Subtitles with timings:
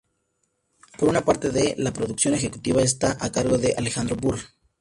[0.97, 4.39] Por una parte la producción ejecutiva está a cargo de Alejandro Burr.